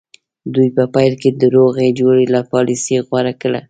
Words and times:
دوی 0.53 0.69
په 0.77 0.83
پیل 0.95 1.13
کې 1.21 1.29
د 1.41 1.43
روغې 1.55 1.87
جوړې 1.99 2.23
پالیسي 2.53 2.95
غوره 3.07 3.33
کړه. 3.41 3.59